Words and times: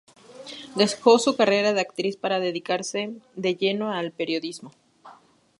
Dejó 0.73 1.19
su 1.19 1.35
carrera 1.35 1.73
de 1.73 1.81
actriz 1.81 2.17
para 2.17 2.39
dedicarse 2.39 3.13
de 3.35 3.53
lleno 3.55 3.91
al 3.93 4.11
periodismo. 4.11 4.71